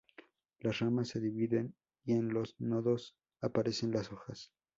Las 0.61 0.79
ramas 0.79 1.09
se 1.09 1.19
dividen 1.19 1.75
y 2.05 2.13
en 2.13 2.29
los 2.33 2.55
nodos 2.57 3.15
aparecen 3.39 3.91
las 3.91 4.11
hojas. 4.11 4.51